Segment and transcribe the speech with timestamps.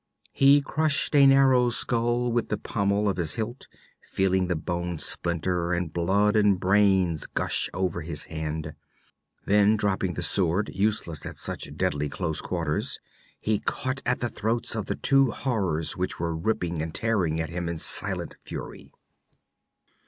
[0.31, 3.67] He crushed a narrow skull with the pommel of his hilt,
[4.01, 8.73] feeling the bone splinter and blood and brains gush over his hand;
[9.45, 12.97] then, dropping the sword, useless at such deadly close quarters,
[13.39, 17.51] he caught at the throats of the two horrors which were ripping and tearing at
[17.51, 18.91] him in silent fury.